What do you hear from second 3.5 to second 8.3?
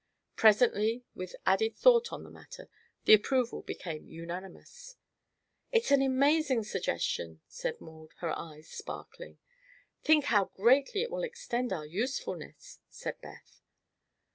became unanimous. "It's an amazing suggestion," said Maud,